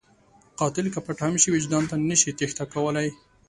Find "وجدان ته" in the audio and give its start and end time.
1.53-1.95